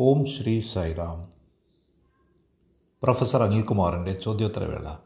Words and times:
ഓം 0.00 0.26
Shri 0.26 0.60
Sairam 0.60 1.32
professor 3.02 3.42
അനിൽകുമാറിന്റെ 3.42 4.12
ചോദ്യോത്തരവേള. 4.12 4.96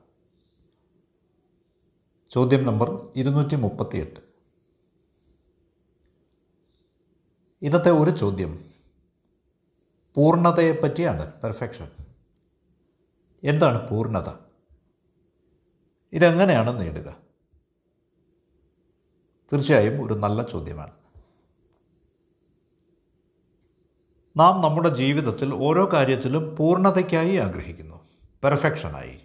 ചോദ്യം 2.30 2.66
number 2.66 3.12
ഇരുന്നൂറ്റി 3.16 3.56
മുപ്പത്തിയെട്ട് 3.56 4.20
ഇന്നത്തെ 7.62 7.90
ഒരു 7.90 8.10
ചോദ്യം. 8.10 8.70
പൂർണതയെ 10.14 10.72
പറ്റിയാണ് 10.72 11.42
പെർഫെക്ഷൻ 11.42 11.90
എന്താണ് 13.44 13.88
പൂർണത? 13.88 14.28
ഇതെങ്ങനെയാണ് 16.12 16.80
നേടുക? 16.80 17.16
തീർച്ചയായും 19.52 20.06
ഒരു 20.06 20.14
നല്ല 20.14 20.42
ചോദ്യമാണ്. 20.42 21.01
നാം 24.36 24.60
നമ്മുടെ 24.60 24.88
ജീവിതത്തിൽ 24.88 25.54
ഓരോ 25.54 25.90
കാര്യത്തിലും 25.92 26.56
പൂർണതയ്ക്കായി 26.56 27.36
ആഗ്രഹിക്കുന്നു. 27.36 28.00
പെർഫെക്ഷനായി. 28.44 29.18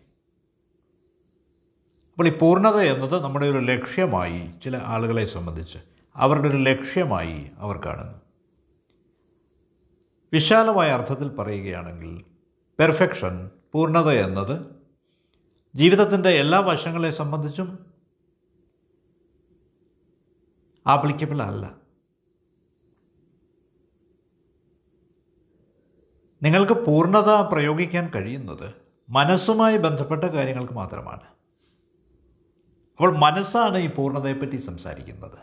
അപ്പോൾ 2.11 2.27
ഈ 2.27 2.37
പൂർണത 2.37 2.77
എന്നത് 2.77 3.23
നമ്മുടെ 3.23 3.45
ഒരു 3.45 3.57
ലക്ഷ്യമായി 3.57 4.51
ചില 4.63 4.77
ആളുകളെ 4.77 5.25
സംബന്ധിച്ച് 5.25 5.77
അവരുടെ 6.15 6.47
ഒരു 6.47 6.57
ലക്ഷ്യമായി 6.57 7.51
അവർ 7.57 7.77
കാണുന്നു. 7.77 8.17
വിശാലമായ 10.33 10.91
അർത്ഥത്തിൽ 10.91 11.27
പറയുകയാണെങ്കിൽ 11.27 12.23
പെർഫെക്ഷൻ 12.79 13.49
പൂർണത 13.71 14.09
എന്നത് 14.09 14.65
ജീവിതത്തിന്റെ 15.75 16.29
എല്ലാ 16.29 16.59
വശങ്ങളെ 16.59 17.11
സംബന്ധിച്ചും 17.11 17.85
ആപ്ലിക്കബിൾ 20.87 21.41
അല്ല. 21.41 21.86
നിങ്ങൾക്ക് 26.43 26.73
പൂർണത 26.73 27.29
പ്രയോഗിക്കാൻ 27.51 28.11
കഴിയുന്നത് 28.15 28.73
മനസ്സുമായി 29.09 29.77
ബന്ധപ്പെട്ട 29.77 30.23
കാര്യങ്ങൾക്ക് 30.23 30.73
മാത്രമാണ്. 30.73 31.23
അപ്പോൾ 32.97 33.17
മനസ്സാണ് 33.17 33.77
ഈ 33.77 33.87
പൂർണതയെപ്പറ്റി 33.87 34.57
സംസാരിക്കുന്നത്. 34.57 35.39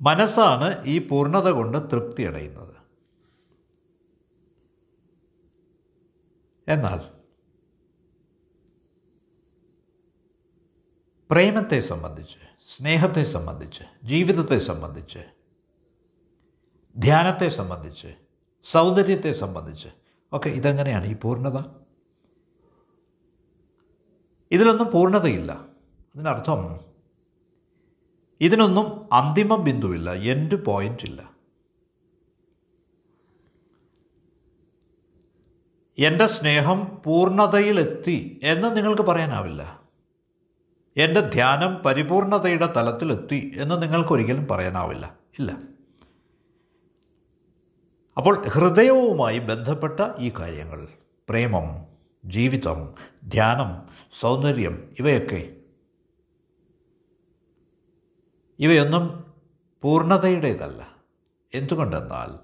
മനസ്സാണ് 0.00 0.84
ഈ 0.84 1.08
പൂർണത 1.08 1.48
കൊണ്ട് 1.48 1.78
തൃപ്തി 1.92 2.22
അടയുന്നത്. 2.22 2.76
എന്നാൽ 6.68 7.16
പ്രേമത്തെ 11.30 11.80
സംബന്ധിച്ച് 11.80 12.38
സ്നേഹത്തെ 12.68 13.24
സംബന്ധിച്ച് 13.24 14.06
ജീവിതത്തെ 14.06 14.58
സംബന്ധിച്ച് 14.58 15.18
ധ്യാനത്തെ 16.98 17.48
സംബന്ധിച്ച് 17.48 18.25
സൗന്ദര്യത്തെ 18.70 19.32
സംബന്ധിച്ച്. 19.32 19.88
ഒക്കെ 20.32 20.48
ഇതെങ്ങനെയാണ് 20.48 21.04
ഈ 21.04 21.16
പൂർണത? 21.22 21.60
ഇതിലൊന്നും 24.50 24.90
പൂർണതയില്ല. 24.90 25.52
അതിനർത്ഥം 26.16 26.80
ഇതിനൊന്നും 28.40 29.14
അന്തിമ 29.14 29.56
ബിന്ദുവില്ല 29.56 30.12
എൻഡ് 30.12 30.64
പോയിന്റ് 30.64 31.04
ഇല്ല. 31.04 31.36
എന്റെ 35.98 36.26
സ്നേഹം 36.26 37.02
പൂർണതയിലെത്തി 37.06 38.40
എന്ന് 38.42 38.76
നിങ്ങൾക്ക് 38.76 39.02
പറയാനാവില്ല. 39.02 39.80
എന്റെ 40.96 41.20
ധ്യാനം 41.20 41.74
പരിപൂർണതയുടെ 41.74 42.66
തലത്തിലെത്തി 42.66 43.52
എന്ന് 43.56 43.82
നിങ്ങൾക്കൊരിക്കലും 43.82 44.46
പറയാനാവില്ല. 44.46 45.16
ഇല്ല. 45.38 45.75
അപ്പോൾ 48.16 48.48
ഹൃദയവുമായി 48.48 49.38
ബന്ധപ്പെട്ട 49.38 50.00
ഈ 50.18 50.32
കാര്യങ്ങൾ 50.38 50.88
പ്രേമം 51.28 51.86
ജീവിതം 52.24 52.94
ധ്യാനം 53.24 53.88
സൗന്ദര്യം 54.20 54.94
ഇവയൊക്കെ 54.98 55.56
ഇവയൊന്നും 58.58 59.34
പൂർണതയുടേതല്ല. 59.82 60.96
എന്തുകൊണ്ടെന്നാൽ 61.54 62.38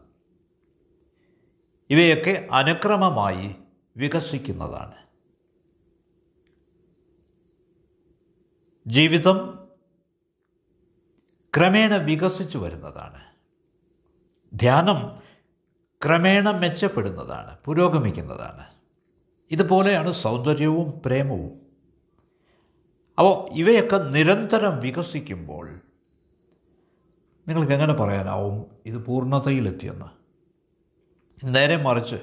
ഇവയൊക്കെ 1.91 2.49
അനുക്രമമായി 2.53 3.57
വികസിക്കുന്നതാണ്. 3.97 4.95
ജീവിതം 8.87 9.69
ക്രമേണ 11.57 11.97
വികസിച്ചു 11.97 12.59
വരുന്നതാണ്. 12.59 13.23
ധ്യാനം 14.55 15.23
ക്രമേണ 16.05 16.51
മെച്ചപ്പെടുന്നതാണ് 16.51 17.59
പുരോഗമിക്കുന്നതാണ്. 17.65 18.67
ഇതുപോലെയാണ് 19.51 20.13
സൗന്ദര്യവും 20.13 21.03
പ്രേമവും. 21.07 21.63
അപ്പോൾ 23.19 23.53
ഇവയൊക്കെ 23.53 23.97
നിരന്തരം 23.97 24.81
വികസിക്കുമ്പോൾ 24.81 25.81
നിങ്ങൾക്ക് 27.49 27.73
എങ്ങനെ 27.73 27.93
പറയാനാവും? 27.93 28.67
ഇത് 28.87 29.07
പൂർണതയിലെത്തിയെന്ന്. 29.07 30.23
നേരെ 31.45 31.77
മറിച്ച് 31.77 32.17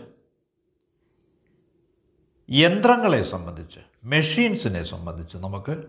യന്ത്രങ്ങളെ 2.50 3.24
സംബന്ധിച്ച് 3.24 3.80
മെഷീൻസിനെ 4.04 4.84
സംബന്ധിച്ച് 4.84 5.38
നമുക്ക് 5.38 5.84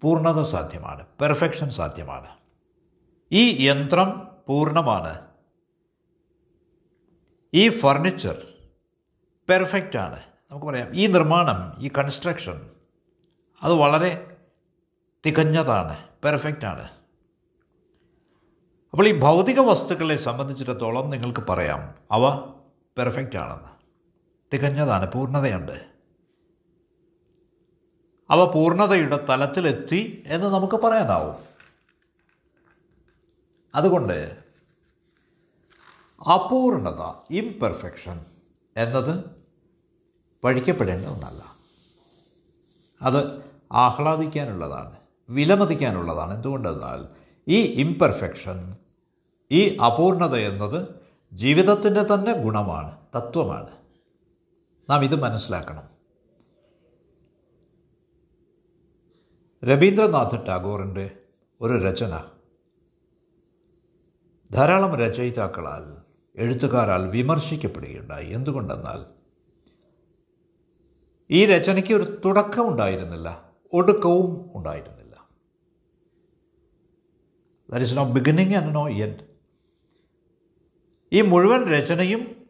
പൂർണത 0.00 0.42
സാധ്യമാണ് 0.42 1.06
പെർഫെക്ഷൻ 1.20 1.70
സാധ്യമാണ്. 1.70 2.26
ഈ 3.32 3.68
യന്ത്രം 3.68 4.28
പൂർണമാണ്. 4.48 5.33
ഈ 7.54 7.68
ഫർണിച്ചർ 7.68 8.46
പെർഫെക്റ്റ് 9.48 9.96
ആണ്. 9.96 10.22
നമുക്ക് 10.50 10.66
പറയാം 10.66 10.94
ഈ 10.94 11.06
നിർമ്മാണം 11.06 11.76
ഈ 11.78 11.88
കൺസ്ട്രക്ഷൻ 11.88 12.70
അത് 13.62 13.72
വളരെ 13.72 14.36
തികഞ്ഞതാണ് 15.26 16.08
പെർഫെക്റ്റ് 16.24 16.64
ആണ്. 16.64 16.88
അപ്പോൾ 18.90 19.08
ഈ 19.08 19.18
ഭൗതിക 19.18 19.60
വസ്തുക്കളെ 19.60 20.16
സംബന്ധിച്ചിടത്തോളം 20.16 21.08
നിങ്ങൾക്ക് 21.08 21.40
പറയാം 21.40 21.94
അവ 22.10 22.36
പെർഫെക്റ്റ് 22.98 23.36
ആണെന്ന്. 23.36 23.68
തികഞ്ഞതാണ് 24.52 25.12
പൂർണതയുണ്ട്. 25.12 25.86
അവ 28.30 28.44
പൂർണതയുടെ 28.44 29.26
തലത്തിലെത്തി 29.30 30.22
എന്ന് 30.26 30.46
നമുക്ക് 30.46 30.76
പറയാനാവും. 30.76 31.36
അതുകൊണ്ട് 33.74 34.43
അപൂർണത 36.32 37.12
ഇംപെർഫെക്ഷൻ 37.30 38.24
എന്നത് 38.76 39.24
പഴിക്കപ്പെടേണ്ട 40.44 41.06
ഒന്നല്ല. 41.06 41.56
അത് 43.02 43.44
ആഹ്ലാദിക്കാനുള്ളതാണ് 43.72 44.96
വിലമതിക്കാനുള്ളതാണ്. 45.28 46.34
എന്തുകൊണ്ടെന്നാൽ 46.34 47.06
ഈ 47.48 47.62
ഇംപെർഫെക്ഷൻ 47.62 48.76
ഈ 49.50 49.76
അപൂർണത 49.76 50.36
എന്നത് 50.36 51.00
ജീവിതത്തിന്റെ 51.32 52.02
തന്നെ 52.02 52.32
ഗുണമാണ് 52.32 52.98
തത്വമാണ്. 53.16 53.70
നാം 54.90 55.04
ഇത് 55.04 55.22
മനസ്സിലാക്കണം. 55.22 55.94
രവീന്ദ്രനാഥ് 59.64 60.46
ടാഗോറിന്റെ 60.46 61.18
ഒരു 61.60 61.84
രചന 61.84 62.24
ധാരാളം 64.52 64.96
രചയിതാക്കളാൽ 64.96 66.03
എഴുത്തുകാരാൽ 66.36 67.08
വിമർശിക്കപ്പെടുകയുണ്ടായി. 67.08 68.32
എന്തുകൊണ്ടെന്നാൽ 68.32 69.06
ഈ 71.30 71.46
രചനയ്ക്ക് 71.46 71.94
ഒരു 71.94 72.20
തുടക്കം 72.24 72.68
ഉണ്ടായിരുന്നില്ല 72.68 73.52
ഒടുക്കവും 73.72 74.50
ഉണ്ടായിരുന്നില്ല. 74.54 75.28
That 77.70 77.86
is 77.86 77.96
no 77.96 78.12
beginning 78.12 78.54
and 78.54 78.74
no 78.74 78.88
end 78.88 79.34
ഈ 81.12 81.20
മുഴുവൻ 81.20 81.68
രചനയും 81.68 82.44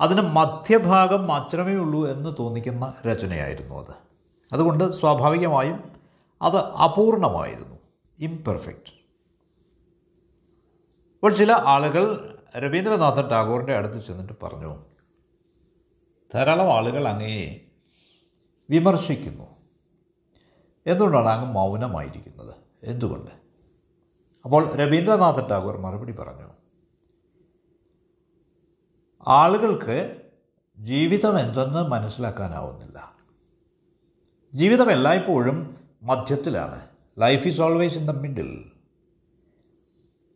അതിന് 0.00 0.20
മധ്യഭാഗം 0.20 1.26
മാത്രമേ 1.26 1.74
ഉള്ളൂ 1.74 2.08
എന്ന് 2.08 2.34
തോന്നിക്കുന്ന 2.38 2.94
രചനയായിരുന്നു 3.06 3.74
അത്. 3.74 3.94
അതുകൊണ്ട് 4.52 4.92
സ്വാഭാവികമായും 4.92 5.92
അത് 6.42 6.56
അപൂർണമായിരുന്നു 6.56 7.76
ഇംപെർഫെക്റ്റ് 8.18 8.90
അപ്പോൾ 11.14 11.34
ചില 11.34 11.52
ആളുകൾ 11.52 12.35
രവീന്ദ്രനാഥൻ 12.58 13.28
ടാഗോറിന്റെ 13.28 13.76
അടുത്ത് 13.76 14.06
ചെന്നിട്ട് 14.06 14.32
പറഞ്ഞു 14.42 14.84
ധാരാളം 16.34 16.74
ആളുകൾ 16.74 17.08
അങ്ങയെ 17.08 17.60
വിമർശിക്കുന്നു. 18.70 19.56
എന്തുകൊണ്ടാണ് 20.86 21.28
അങ്ങ് 21.28 21.54
മൗനമായിരിക്കുന്നത്? 21.54 22.54
എന്തുകൊണ്ട്? 22.82 23.30
അപ്പോൾ 24.44 24.76
രവീന്ദ്രനാഥ 24.76 25.48
ടാഗോർ 25.48 25.76
മറുപടി 25.76 26.12
പറഞ്ഞു 26.12 26.48
ആളുകൾക്ക് 29.28 30.22
ജീവിതം 30.78 31.40
എന്തെന്ന് 31.40 31.88
മനസ്സിലാക്കാനാവുന്നില്ല. 31.88 33.18
ജീവിതം 34.54 34.92
എല്ലായ്പ്പോഴും 34.92 35.76
മധ്യത്തിലാണ്. 36.02 36.88
Life 37.18 37.48
is 37.48 37.60
always 37.60 37.98
in 37.98 38.06
the 38.06 38.10
middle 38.10 38.70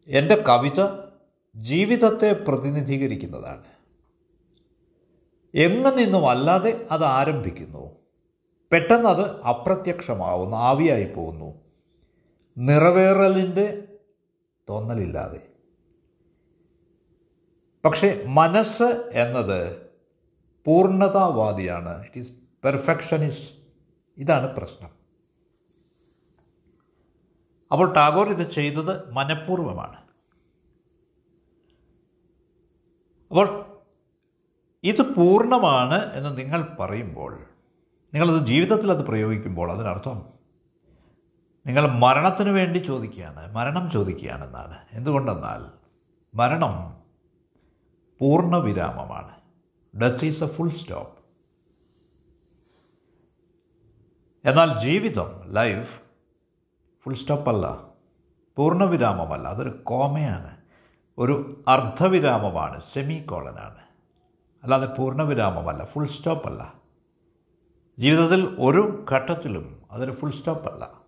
എന്റെ 0.07 0.35
കവിത 0.35 1.10
ജീവിതത്തെ 1.55 2.33
പ്രതിനിധീകരിക്കുന്നതാണ്. 2.33 3.65
എങ്ങു 5.55 5.91
നിന്നും 5.91 6.31
അല്ലാതെ 6.31 6.89
അത് 6.91 7.05
ആരംഭിക്കുന്നു. 7.05 7.97
പെട്ടെന്ന് 8.73 9.09
അത് 9.09 9.43
അപ്രത്യക്ഷമാവുന്നു 9.43 10.57
ആവിയായി 10.57 11.13
പോകുന്നു. 11.17 11.61
നിറവേറലിന്റെ 12.59 13.99
തോന്നലില്ലാതെ. 14.69 15.47
പക്ഷേ 17.85 18.23
മനസ്സ് 18.27 19.11
എന്നത് 19.13 19.77
പൂർണതാവാദിയാണ്. 20.65 22.03
ഇറ്റ് 22.03 22.19
ഈസ് 22.19 22.33
പെർഫെക്ഷനിസ്റ്റ് 22.65 23.57
ഇതാണ് 24.19 24.57
പ്രശ്നം. 24.57 24.91
അപ്പോൾ 27.73 27.93
ടാഗോർ 27.93 28.29
ഇത് 28.31 28.51
ചെയ്തത് 28.51 29.13
മനഃപൂർവമാണ്. 29.13 30.00
അപ്പോൾ 33.31 33.65
ഇത് 34.85 35.15
പൂർണമാണ് 35.15 36.13
എന്ന് 36.13 36.39
നിങ്ങൾ 36.39 36.77
പറയുമ്പോൾ 36.81 37.39
നിങ്ങളത് 38.15 38.47
ജീവിതത്തിൽ 38.47 38.91
അത് 38.91 39.07
പ്രയോഗിക്കുമ്പോൾ 39.07 39.73
അതിനർത്ഥം 39.73 40.29
നിങ്ങൾ 41.67 41.87
മരണത്തിന് 41.87 42.49
വേണ്ടി 42.49 42.79
ചോദിക്കുകയാണ് 42.79 43.55
മരണം 43.55 43.91
ചോദിക്കുകയാണെന്നാണ്. 43.91 44.87
എന്തുകൊണ്ടെന്നാൽ 44.93 45.73
മരണം 46.35 47.03
പൂർണ 48.21 48.57
വിരാമമാണ് 48.57 49.41
death 50.01 50.25
is 50.25 50.45
a 50.45 50.47
full 50.47 50.71
stop 50.71 51.21
എന്നാൽ 54.49 54.81
ജീവിതം 54.81 55.53
ലൈഫ് 55.53 56.01
ഫുൾ 57.03 57.15
സ്റ്റോപ്പല്ല 57.15 57.91
പൂർണവിരാമമല്ല. 58.57 59.49
അതൊരു 59.49 59.71
കോമയാണ്. 59.71 60.60
ഒരു 61.21 61.65
അർദ്ധവിരാമമാണ് 61.69 62.83
സെമി 62.93 63.23
കോളനാണ് 63.23 63.79
അല്ലാതെ 64.63 64.87
പൂർണവിരാമമല്ല 64.87 65.85
ഫുൾ 65.85 66.07
സ്റ്റോപ്പല്ല 66.07 66.75
ജീവിതത്തിൽ 67.99 68.57
ഒരു 68.59 69.07
ഘട്ടത്തിലും 69.13 69.83
അതൊരു 69.91 70.13
ഫുൾ 70.13 70.31
സ്റ്റോപ്പല്ല 70.31 71.01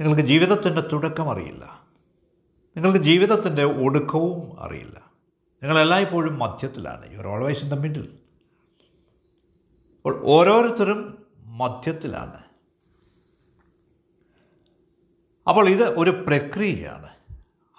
നിങ്ങൾക്ക് 0.00 0.22
ജീവിതത്തിന്റെ 0.22 0.82
തുടക്കം 0.92 1.30
അറിയില്ല. 1.30 1.82
നിങ്ങൾക്ക് 2.76 2.98
ജീവിതത്തിന്റെ 2.98 3.64
ഒടുക്കവും 3.64 4.60
അറിയില്ല. 4.60 4.98
നിങ്ങൾ 5.62 5.78
എല്ലായ്പ്പോഴും 5.78 6.38
മധ്യത്തിലാണ് 6.38 7.12
you're 7.12 7.28
always 7.28 7.64
in 7.64 7.70
the 7.70 7.74
middle 7.74 8.18
അപ്പോൾ 9.96 10.20
ഓരോരുത്തരും 10.24 11.26
മധ്യത്തിലാണ്. 11.44 12.42
അപ്പോൾ 15.48 15.68
ഇത് 15.68 15.82
ഒരു 15.82 16.10
പ്രക്രിയയാണ്. 16.10 17.17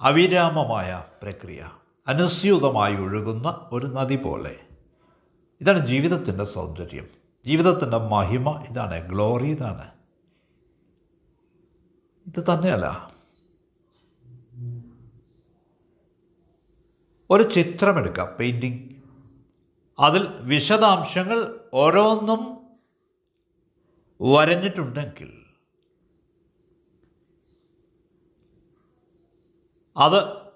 അവിരാമമായ 0.01 1.03
പ്രക്രിയ. 1.21 1.71
അനുസ്യൂതമായി 2.07 2.95
ഒഴുകുന്ന 2.95 3.69
ഒരു 3.71 3.85
നദി 3.85 4.15
പോലെ. 4.15 4.59
ഇതാണ് 5.61 5.87
ജീവിതത്തിന്റെ 5.87 6.43
സൗന്ദര്യം. 6.43 7.07
ജീവിതത്തിന്റെ 7.45 7.97
മഹിമ 7.97 8.65
ഇതാണ് 8.69 9.09
ഗ്ലോറി 9.09 9.47
ഇതാണ്. 9.47 9.91
ഇത് 12.27 12.43
തന്നെയല്ല. 12.43 13.13
ഒരു 17.29 17.43
ചിത്രമെടുക്കാം 17.43 18.27
പെയിന്റിങ് 18.39 18.89
അതിൽ 19.99 20.27
വിശദാംശങ്ങൾ 20.27 21.59
ഓരോന്നും 21.73 22.57
വരഞ്ഞിട്ടുണ്ടെങ്കിൽ 24.21 25.38
അത് 29.99 30.49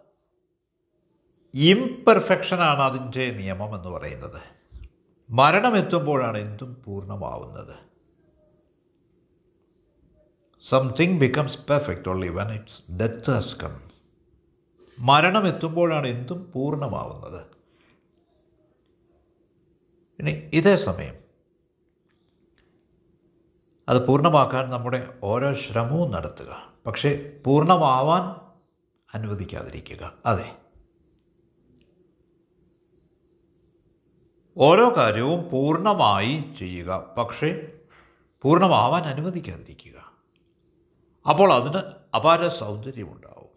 ഇംപെർഫെക്ഷനാണ് 1.53 2.81
അതിന്റെ 2.81 3.31
നിയമം 3.31 3.75
എന്ന് 3.75 3.89
പറയുന്നത്. 3.89 4.41
മരണമെത്തുമ്പോഴാണ് 5.29 6.37
എന്തും 6.37 6.83
പൂർണമാവുന്നത്. 6.85 7.75
Something 10.69 11.19
becomes 11.19 11.57
perfect 11.57 12.09
only 12.09 12.27
when 12.27 12.53
it's 12.53 12.91
death 12.91 13.31
has 13.31 13.59
come 13.59 13.81
മരണം 14.99 15.47
എത്തുമ്പോഴാണ് 15.47 16.07
എന്തും 16.07 16.51
പൂർണമാവുന്നത്. 16.55 17.45
ഇനി 20.19 20.49
ഇതേ 20.53 20.75
സമയം 20.75 21.15
അത് 23.89 24.07
പൂർണമാക്കാൻ 24.07 24.69
നമ്മുടെ 24.69 25.07
ഓരോ 25.23 25.53
ശ്രമവും 25.53 26.11
നടത്തുക. 26.11 26.73
പക്ഷേ 26.85 27.39
പൂർണമാവാൻ 27.45 28.42
അനുവദിക്കാതിരിക്കുക. 29.13 30.13
അതെ. 30.25 30.57
ഓരോ 34.57 34.97
കാര്യവും 34.97 35.49
പൂർണമായി 35.49 36.43
ചെയ്യുക. 36.59 37.15
പക്ഷേ 37.17 37.71
പൂർണമാവാൻ 38.41 39.03
അനുവദിക്കാതിരിക്കുക. 39.03 40.11
അപ്പോൾ 41.29 41.53
അതിന് 41.53 41.81
അപാര 42.15 42.47
സൗന്ദര്യമുണ്ടാവും. 42.47 43.49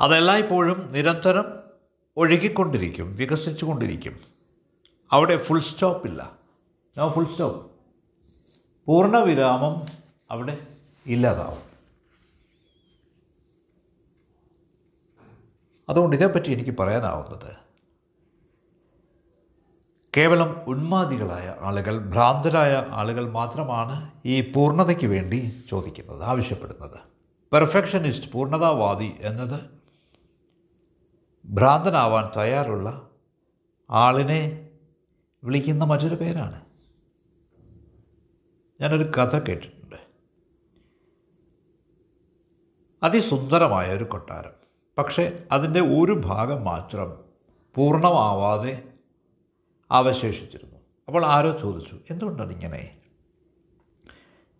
അതെല്ലായ്പ്പോഴും 0.00 0.88
നിരന്തരം 0.92 1.44
ഒഴുകിക്കൊണ്ടിരിക്കും 2.16 3.16
വികസിച്ചുകൊണ്ടിരിക്കും. 3.16 4.20
അവിടെ 5.12 5.36
ഫുൾ 5.36 5.60
സ്റ്റോപ്പ് 5.60 6.08
ഇല്ല. 6.08 6.38
നോ 6.98 7.08
ഫുൾ 7.08 7.24
സ്റ്റോപ്പ് 7.24 7.70
പൂർണവിരാമം 8.86 9.86
അവിടെ 10.30 10.66
ഇല്ലാതാവും. 11.06 11.65
അതുകൊണ്ട് 15.88 16.16
ഇതേപ്പറ്റി 16.16 16.50
എനിക്ക് 16.50 16.78
പറയാനാവുന്നത്. 16.78 17.56
കേവലം 20.16 20.64
ഉന്മാദികളായ 20.66 21.56
ആളുകൾ 21.60 21.98
ഭ്രാന്തരായ 21.98 22.86
ആളുകൾ 22.90 23.30
മാത്രമാണ് 23.30 24.10
ഈ 24.24 24.52
പൂർണതയ്ക്ക് 24.52 25.06
വേണ്ടി 25.06 25.64
ചോദിക്കുന്നത് 25.68 26.22
ആവശ്യപ്പെടുന്നത്. 26.22 27.00
പെർഫെക്ഷനിസ്റ്റ് 27.52 28.32
പൂർണതാവാദി 28.32 29.14
എന്നത് 29.20 29.60
ഭ്രാന്തനാവാൻ 31.44 32.30
തയ്യാറുള്ള 32.36 33.10
ആളിനെ 33.90 34.68
വിളിക്കുന്ന 35.44 35.84
മറ്റൊരു 35.84 36.14
പേരാണ്. 36.14 36.64
ഞാനൊരു 38.80 39.04
കഥ 39.04 39.38
കേട്ടിട്ടുണ്ട്. 39.38 39.96
അതിസുന്ദരമായ 43.02 43.94
ഒരു 43.94 44.04
കൊട്ടാരം. 44.04 44.65
പക്ഷേ 44.98 45.44
അതിന്റെ 45.52 45.80
ഒരു 45.80 46.12
ഭാഗം 46.24 46.64
മാത്രം 46.64 47.24
പൂർണമാവാതെ 47.74 48.82
അവശേഷിച്ചിരുന്നു. 49.90 50.76
അപ്പോൾ 51.08 51.26
ആരോ 51.26 51.56
ചോദിച്ചു 51.56 51.98
എന്തുകൊണ്ടാണ് 52.10 52.52
ഇങ്ങനെ? 52.52 52.96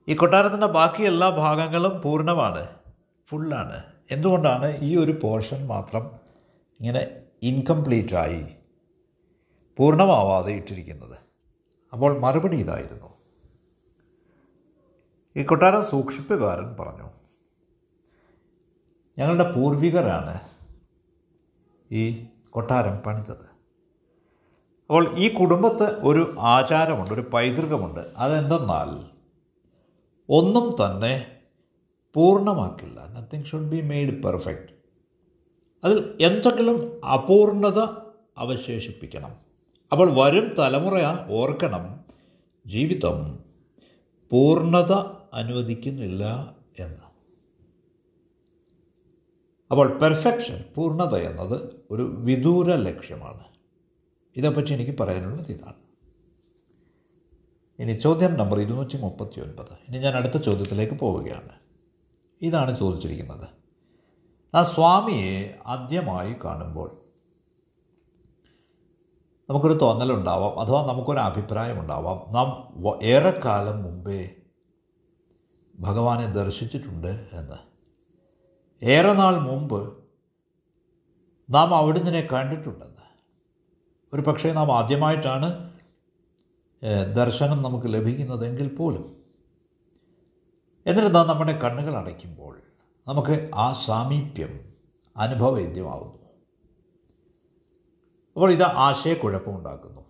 ഈ 0.09 0.15
കൊട്ടാരത്തിന്റെ 0.15 0.67
ബാക്കി 0.67 1.03
എല്ലാ 1.03 1.29
ഭാഗങ്ങളും 1.29 2.03
പൂർണമാണ് 2.03 2.67
ഫുള്ളാണ്. 3.27 3.83
എന്തുകൊണ്ടാണ് 4.11 4.77
ഈ 4.77 4.97
ഒരു 4.97 5.13
പോർഷൻ 5.23 5.67
മാത്രം 5.67 6.11
ഇങ്ങനെ 6.81 7.23
ഇൻകംപ്ലീറ്റായി 7.43 8.47
പൂർണമാവാതെ 9.77 10.53
ഇട്ടിരിക്കുന്നത്? 10.53 11.19
അപ്പോൾ 11.93 12.19
മറുപടി 12.19 12.57
ഇതായിരുന്നു. 12.57 13.15
ഈ 15.37 15.43
കൊട്ടാരം 15.43 15.85
സൂക്ഷിപ്പുകാരൻ 15.85 16.77
പറഞ്ഞു 16.81 17.11
ഞങ്ങളുടെ 19.19 19.53
പൂർവികരാണ് 19.53 20.41
ഈ 21.93 22.27
കൊട്ടാരം 22.51 22.97
പണിതത്. 22.97 23.47
അപ്പോൾ 24.87 25.19
ഈ 25.19 25.35
കുടുംബത്ത് 25.35 25.83
ഒരു 25.83 26.35
ആചാരമുണ്ട് 26.39 27.15
ഒരു 27.15 27.21
പൈതൃകമുണ്ട്. 27.33 28.01
അതെന്തെന്നാൽ 28.17 28.91
ഒന്നും 30.29 30.77
തന്നെ 30.85 31.39
പൂർണമാക്കില്ല. 32.15 33.09
Nothing 33.09 33.45
should 33.45 33.71
be 33.71 33.81
made 33.81 34.23
perfect 34.23 34.73
അതിൽ 35.85 36.19
എന്തെങ്കിലും 36.21 37.05
അപൂർണത 37.07 37.81
അവശേഷിപ്പിക്കണം. 38.39 39.37
അപ്പോൾ 39.93 40.11
വരും 40.21 40.55
തലമുറ 40.59 40.95
ഓർക്കണം 41.31 42.01
ജീവിതം 42.67 43.45
പൂർണത 44.31 44.93
അനുവദിക്കുന്നില്ല 45.33 46.55
എന്ന്. 46.79 47.06
അപ്പോൾ 49.71 49.99
പെർഫെക്ഷൻ 49.99 50.65
പൂർണത 50.75 51.15
എന്നത് 51.15 51.85
ഒരു 51.91 52.03
വിദൂര 52.03 52.75
ലക്ഷ്യമാണ്. 52.75 53.45
ഇതേപ്പറ്റി 54.37 54.73
എനിക്ക് 54.73 54.99
പറയാനുള്ളത് 54.99 55.53
ഇതാണ്. 55.53 55.75
ഇനി 57.79 57.93
ചോദ്യം 57.93 58.35
നമ്പർ 58.35 58.61
ഇരുന്നൂറ്റി 58.61 58.97
മുപ്പത്തി 58.97 59.41
ഒൻപത് 59.41 59.73
ഇനി 59.89 59.99
ഞാൻ 59.99 60.15
അടുത്ത 60.15 60.37
ചോദ്യത്തിലേക്ക് 60.37 60.95
പോവുകയാണ്. 60.95 61.49
ഇതാണ് 62.43 62.77
ചോദിച്ചിരിക്കുന്നത്. 62.77 63.49
ആ 64.55 64.63
സ്വാമിയെ 64.63 65.59
ആദ്യമായി 65.67 66.35
കാണുമ്പോൾ 66.45 67.03
നമുക്കൊരു 69.51 69.75
തോന്നലുണ്ടാവാം 69.75 70.61
അഥവാ 70.61 70.87
നമുക്കൊരു 70.87 71.19
അഭിപ്രായം 71.19 71.81
ഉണ്ടാവാം 71.81 72.33
നാം 72.33 72.49
ഏറെക്കാലം 73.03 73.83
മുമ്പേ 73.83 74.31
ഭഗവാനെ 75.81 76.27
ദർശിച്ചിട്ടുണ്ട് 76.27 77.29
എന്ന്. 77.33 77.76
ഏറെ 78.83 79.13
നാൾ 79.13 79.39
മുമ്പ് 79.39 80.05
നാം 81.51 81.75
അവിടുന്ന് 81.75 82.29
കണ്ടിട്ടുണ്ടെന്ന്. 82.29 82.97
ഒരു 84.13 84.23
പക്ഷേ 84.23 84.53
നാം 84.53 84.73
ആദ്യമായിട്ടാണ് 84.73 85.77
ദർശനം 87.17 87.63
നമുക്ക് 87.63 87.87
ലഭിക്കുന്നതെങ്കിൽ 87.87 88.77
പോലും. 88.77 89.25
എന്നിരുന്നാൽ 90.87 91.23
നമ്മുടെ 91.23 91.61
കണ്ണുകൾ 91.61 91.97
അടയ്ക്കുമ്പോൾ 91.97 92.63
നമുക്ക് 93.07 93.51
ആ 93.55 93.73
സാമീപ്യം 93.73 94.75
അനുഭവവേദ്യമാവുന്നു. 95.17 96.27
അപ്പോൾ 98.35 98.53
ഇത് 98.53 98.63
ആശയക്കുഴപ്പമുണ്ടാക്കുന്നു 98.63 100.01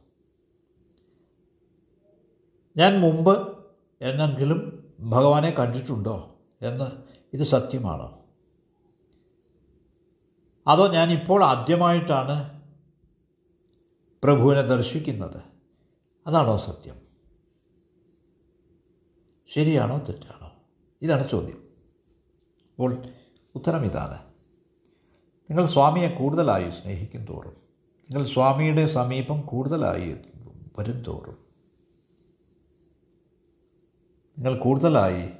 ഞാൻ 2.76 3.00
മുമ്പ് 3.00 3.64
എന്നെങ്കിലും 4.00 4.92
ഭഗവാനെ 5.00 5.50
കണ്ടിട്ടുണ്ടോ 5.50 6.36
എന്ന് 6.62 6.90
ഇത് 7.32 7.42
സത്യമാണോ? 7.42 8.25
അതോ 10.66 10.88
ഞാനിപ്പോൾ 10.88 11.44
ആദ്യമായിട്ടാണ് 11.44 12.62
പ്രഭുവിനെ 14.24 14.62
ദർശിക്കുന്നത്? 14.62 15.42
അതാണോ 16.26 16.56
സത്യം? 16.56 17.00
ശരിയാണോ 19.46 19.98
തെറ്റാണോ? 19.98 20.52
ഇതാണ് 21.02 21.28
ചോദ്യം. 21.28 21.68
അപ്പോൾ 22.70 23.04
ഉത്തരം 23.54 23.84
ഇതാണ്. 23.84 24.22
നിങ്ങൾ 25.50 25.66
സ്വാമിയെ 25.66 26.08
കൂടുതലായി 26.08 26.70
സ്നേഹിക്കും 26.70 27.24
തോറും 27.24 27.56
നിങ്ങൾ 28.10 28.24
സ്വാമിയുടെ 28.24 28.86
സമീപം 28.86 29.40
കൂടുതലായി 29.40 30.16
വരും 30.78 31.02
തോറും 31.02 31.38
നിങ്ങൾ 34.38 34.58
കൂടുതലായി 34.58 35.30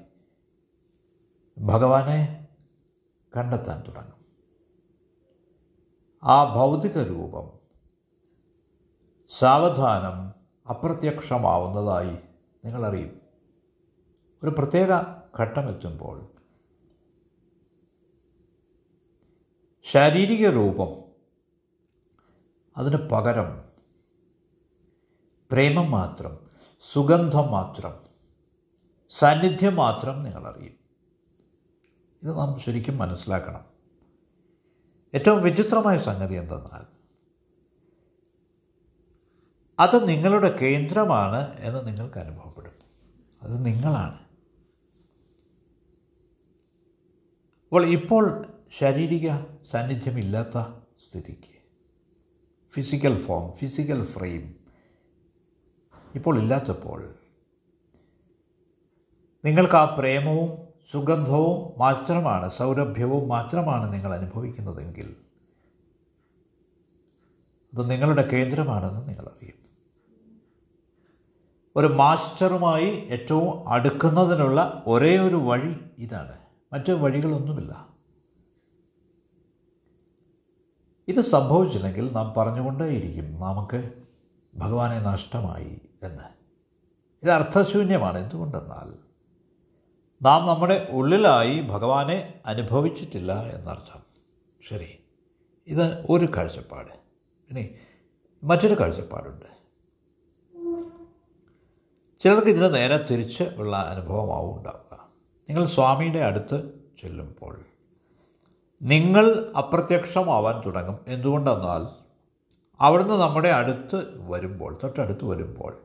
ഭഗവാനെ 1.58 2.48
കണ്ടെത്താൻ 3.36 3.84
തുടങ്ങും. 3.88 4.15
ആ 6.26 6.54
ഭൗതിക 6.54 6.98
രൂപം 6.98 7.58
സാവധാനം 9.28 10.34
അപ്രത്യക്ഷമാവുന്നതായി 10.68 12.18
നിങ്ങളറിയും. 12.64 13.20
ഒരു 14.44 14.50
പ്രത്യേക 14.50 14.88
ഘട്ടമെത്തുമ്പോൾ 15.40 16.26
ശാരീരിക 19.82 20.48
രൂപം 20.48 20.88
അതിന് 22.76 22.96
പകരം 22.96 23.64
പ്രേമം 25.50 25.90
മാത്രം 25.90 26.50
സുഗന്ധം 26.80 27.50
മാത്രം 27.50 28.06
സാന്നിധ്യം 29.08 29.76
മാത്രം 29.76 30.22
നിങ്ങളറിയും. 30.22 30.76
ഇത് 32.22 32.38
നാം 32.38 32.58
ശരിക്കും 32.58 32.98
മനസ്സിലാക്കണം. 32.98 33.75
ഏറ്റവും 35.14 35.42
വിചിത്രമായ 35.42 35.98
സംഗതി 35.98 36.34
എന്തെന്നാൽ 36.34 36.96
അത് 39.78 40.08
നിങ്ങളുടെ 40.08 40.58
കേന്ദ്രമാണ് 40.58 41.58
എന്ന് 41.58 41.86
നിങ്ങൾക്ക് 41.86 42.18
അനുഭവപ്പെടും. 42.18 42.72
അത് 43.42 43.66
നിങ്ങളാണ്. 43.66 44.26
അപ്പോൾ 47.64 47.86
ഇപ്പോൾ 47.86 48.52
ശാരീരിക 48.70 49.30
സാന്നിധ്യമില്ലാത്ത 49.64 50.58
സ്ഥിതിക്ക് 51.08 51.56
ഫിസിക്കൽ 52.72 53.22
ഫോം 53.22 53.52
ഫിസിക്കൽ 53.52 54.04
ഫ്രെയിം 54.04 54.56
ഇപ്പോൾ 56.14 56.38
ഇല്ലാത്തപ്പോൾ 56.38 57.14
നിങ്ങൾക്ക് 59.44 59.74
ആ 59.74 59.84
പ്രേമവും 59.84 60.65
സുഗന്ധവും 60.92 61.78
മാത്രമാണ് 61.78 62.50
സൗരഭ്യവും 62.50 63.28
മാത്രമാണ് 63.28 63.92
നിങ്ങൾ 63.92 64.14
അനുഭവിക്കുന്നതെങ്കിൽ 64.14 65.16
അത് 67.74 67.90
നിങ്ങളുടെ 67.90 68.28
കേന്ദ്രമാണെന്ന് 68.28 69.08
നിങ്ങൾ 69.08 69.22
അറിയും. 69.22 69.54
ഒരു 71.76 71.86
മാസ്റ്ററുമായി 71.86 72.84
ഏറ്റവും 72.84 73.68
അടുക്കുന്നതിനുള്ള 73.68 74.82
ഒരേ 74.86 75.18
ഒരു 75.18 75.36
വഴി 75.36 75.76
ഇതാണ്. 75.98 76.38
മറ്റു 76.72 76.92
വഴികളൊന്നുമില്ല. 76.92 77.88
ഇത് 81.08 81.20
സംഭവിച്ചില്ലെങ്കിൽ 81.20 82.12
നാം 82.12 82.34
പറഞ്ഞുകൊണ്ടേയിരിക്കും 82.36 83.40
നമുക്ക് 83.40 83.92
ഭഗവാനെ 84.56 84.98
നഷ്ടമായി 84.98 85.80
എന്ന്. 86.02 86.22
ഇത് 87.22 87.30
അർത്ഥശൂന്യമാണ്. 87.30 88.18
എന്തുകൊണ്ടെന്നാൽ 88.18 89.05
നാം 90.26 90.46
നമ്മുടെ 90.46 90.88
ഉള്ളിലായി 90.90 91.60
ഭഗവാനെ 91.60 92.34
അനുഭവിച്ചിട്ടില്ല 92.46 93.42
എന്നർത്ഥം. 93.42 94.02
ശരി. 94.68 94.98
ഇത് 95.66 96.06
ഒരു 96.10 96.28
കാഴ്ചപ്പാട്. 96.36 96.92
ഇനി 97.50 97.70
മറ്റൊരു 98.44 98.74
കാഴ്ചപ്പാടുണ്ട്. 98.80 99.44
ചിലർക്ക് 102.18 102.46
ഇതിന് 102.46 102.74
നേരെ 102.74 103.06
തിരിച്ച് 103.10 103.44
ഉള്ള 103.56 103.76
അനുഭവമാവും 103.76 104.56
ഉണ്ടാവുക. 104.56 105.08
നിങ്ങൾ 105.48 105.64
സ്വാമിയുടെ 105.64 106.18
അടുത്ത് 106.18 106.74
ചെല്ലുമ്പോൾ 107.02 107.64
നിങ്ങൾ 108.82 109.52
അപ്രത്യക്ഷമാവാൻ 109.56 110.62
തുടങ്ങും. 110.66 110.98
എന്തുകൊണ്ടെന്നാൽ 111.08 111.86
അവിടുന്ന് 112.80 113.14
നമ്മുടെ 113.14 113.48
അടുത്ത് 113.48 114.28
വരുമ്പോൾ 114.30 114.78
തൊട്ടടുത്ത് 114.84 115.24
വരുമ്പോൾ 115.24 115.76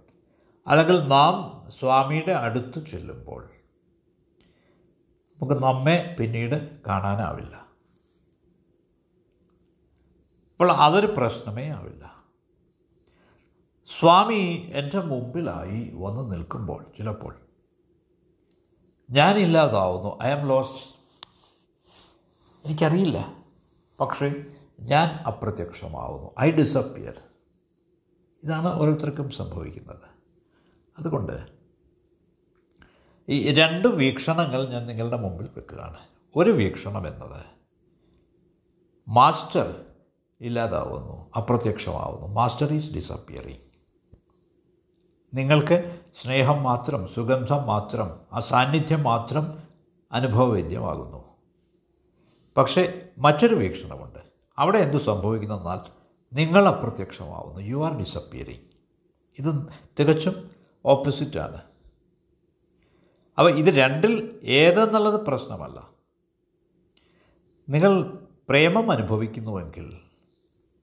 അല്ലെങ്കിൽ 0.67 1.07
നാം 1.07 1.63
സ്വാമിയുടെ 1.71 2.31
അടുത്ത് 2.31 2.85
ചെല്ലുമ്പോൾ 2.85 3.49
നമുക്ക് 5.41 5.63
നമ്മെ 5.63 6.15
പിന്നീട് 6.19 6.81
കാണാനാവില്ല. 6.87 7.55
അപ്പോൾ 10.51 10.71
അതൊരു 10.71 11.07
പ്രശ്നമേ 11.17 11.69
ആവില്ല. 11.69 12.23
സ്വാമി 13.85 14.71
എന്റെ 14.73 14.99
മുമ്പിലായി 14.99 15.91
വന്ന് 15.93 16.31
നിൽക്കുമ്പോൾ 16.31 16.85
ചിലപ്പോൾ 16.97 17.35
ഞാനില്ലാതാവുന്നു 19.11 20.19
ഐ 20.23 20.31
ആം 20.31 20.47
ലോസ്റ്റ്. 20.47 20.95
എനിക്കറിയില്ല. 22.65 23.43
പക്ഷേ 23.99 24.45
ഞാൻ 24.79 25.09
അപ്രത്യക്ഷമാവുന്നു. 25.27 26.31
I 26.41 26.51
disappear. 26.51 27.13
ഇതാണ് 28.43 28.67
ഓരോരുത്തർക്കും 28.67 29.31
സംഭവിക്കുന്നത്. 29.31 30.09
അതുകൊണ്ട് 30.99 31.60
ഈ 33.31 33.53
രണ്ട് 33.53 33.87
വീക്ഷണങ്ങൾ 33.87 34.65
ഞാൻ 34.65 34.87
നിങ്ങളുടെ 34.87 35.17
മുമ്പിൽ 35.17 35.49
വെക്കുകയാണ്. 35.55 35.97
ഒരു 36.35 36.49
വീക്ഷണം 36.49 37.07
എന്നത് 37.07 37.45
മാസ്റ്റർ 39.07 39.85
ഇല്ലാതാവുന്നു 40.41 41.31
അപ്രത്യക്ഷമാവുന്നു. 41.35 42.27
Master 42.27 42.73
is 42.73 42.93
disappearing. 42.93 43.59
നിങ്ങൾക്ക് 45.33 45.99
സ്നേഹം 46.15 46.63
മാത്രം 46.63 47.07
സുഗന്ധം 47.07 47.67
മാത്രം 47.67 48.19
ആ 48.33 48.39
സാന്നിധ്യം 48.39 49.03
മാത്രം 49.03 49.63
അനുഭവവേദ്യമാകുന്നു. 50.11 51.23
പക്ഷേ 52.57 53.07
മറ്റൊരു 53.17 53.55
വീക്ഷണമുണ്ട്. 53.55 54.19
അവിടെ 54.57 54.77
എന്തു 54.77 54.97
സംഭവിക്കുന്നെന്നാൽ 54.97 55.79
നിങ്ങൾ 56.33 56.67
അപ്രത്യക്ഷമാവുന്നു. 56.67 57.61
യു 57.61 57.85
ആർ 57.85 57.97
ഡിസപ്പിയറിങ് 57.97 58.69
ഇത് 59.39 59.67
തികച്ചും 59.99 60.51
ഓപ്പോസിറ്റാണ് 60.85 61.70
അപ്പോൾ 63.37 63.51
ഇത് 63.51 63.65
രണ്ടിൽ 63.65 64.39
ഏതെന്നുള്ളത് 64.43 65.25
പ്രശ്നമല്ല. 65.27 65.89
നിങ്ങൾ 67.69 68.03
പ്രേമം 68.49 68.91
അനുഭവിക്കുന്നുവെങ്കിൽ 68.91 69.97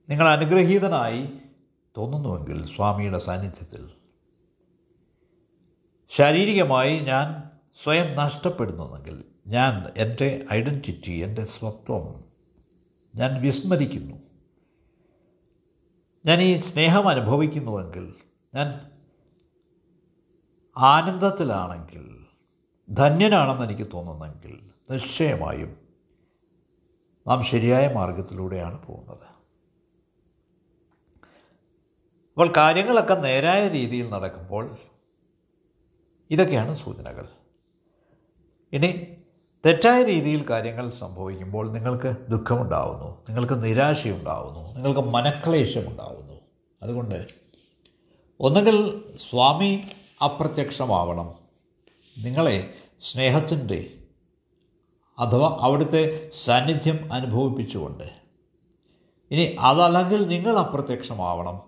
നിങ്ങൾ 0.09 0.29
അനുഗ്രഹീതനായി 0.29 1.29
തോന്നുന്നുവെങ്കിൽ 1.97 2.67
സ്വാമിയുടെ 2.67 3.19
സാന്നിധ്യത്തിൽ. 3.19 3.89
ശാരീരികമായി 6.09 7.01
ഞാൻ 7.01 7.51
സ്വയം 7.83 8.17
നഷ്ടപ്പെടുന്നുവെങ്കിൽ 8.17 9.25
ഞാൻ 9.47 9.93
എന്റെ 9.97 10.47
ഐഡന്റിറ്റി 10.53 11.11
എന്റെ 11.11 11.45
സ്വത്വം 11.45 12.25
ഞാൻ 13.15 13.43
വിസ്മരിക്കുന്നു. 13.43 14.17
ഞാൻ 16.27 16.41
ഈ 16.41 16.57
സ്നേഹം 16.57 17.09
അനുഭവിക്കുന്നുവെങ്കിൽ 17.09 18.15
ഞാൻ 18.55 18.91
ആനന്ദത്തിലാണെങ്കിൽ 20.77 22.18
ധന്യനാണെന്ന് 22.91 23.63
എനിക്ക് 23.63 23.91
തോന്നുന്നെങ്കിൽ 23.95 24.71
നിശ്ചയമായും 24.91 25.89
നാം 27.27 27.45
ശരിയായ 27.45 27.89
മാർഗത്തിലൂടെയാണ് 27.89 28.87
പോകുന്നത്. 28.87 29.29
അപ്പോൾ 32.33 32.53
കാര്യങ്ങളൊക്കെ 32.57 33.15
നേരായ 33.15 33.69
രീതിയിൽ 33.69 34.11
നടക്കുമ്പോൾ 34.11 34.77
ഇതൊക്കെയാണ് 36.31 36.77
സൂചനകൾ. 36.77 37.29
ഇനി 38.73 39.07
തെറ്റായ 39.67 40.03
രീതിയിൽ 40.03 40.47
കാര്യങ്ങൾ 40.51 40.91
സംഭവിക്കുമ്പോൾ 40.91 41.73
നിങ്ങൾക്ക് 41.73 42.17
ദുഃഖമുണ്ടാവുന്നു 42.31 43.25
നിങ്ങൾക്ക് 43.29 43.63
നിരാശയുണ്ടാവുന്നു 43.63 44.75
നിങ്ങൾക്ക് 44.75 45.01
മനക്ലേശമുണ്ടാവുന്നു. 45.01 46.41
അതുകൊണ്ട് 46.83 47.29
ഒന്നുകിൽ 48.41 49.05
സ്വാമി 49.17 49.85
അപ്രത്യക്ഷമാവണം 50.25 51.48
നിങ്ങളെ 52.25 52.75
സ്നേഹത്തിന്റെ 53.01 54.05
അഥവാ 55.19 55.59
അവിടുത്തെ 55.61 56.31
സാന്നിധ്യം 56.45 57.13
അനുഭവിപ്പിച്ചുകൊണ്ട്. 57.13 58.05
ഇനി 59.31 59.57
അതല്ലെങ്കിൽ 59.61 60.27
നിങ്ങൾ 60.27 60.59
അപ്രത്യക്ഷമാവണം. 60.59 61.63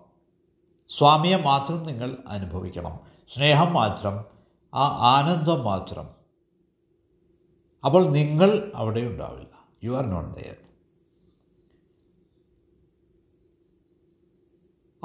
സ്വാമിയെ 0.89 1.37
മാത്രം 1.37 1.83
നിങ്ങൾ 1.83 2.17
അനുഭവിക്കണം. 2.27 2.99
സ്നേഹം 3.33 3.73
മാത്രം 3.73 4.25
ആ 4.73 4.87
ആനന്ദം 5.17 5.63
മാത്രം. 5.63 6.09
അപ്പോൾ 7.85 8.05
നിങ്ങൾ 8.05 8.71
അവിടെ 8.75 9.01
ഉണ്ടാവില്ല. 9.01 9.67
യു 9.83 9.91
ആർ 9.91 10.05
നോട്ട് 10.05 10.39
ദയർ 10.39 10.55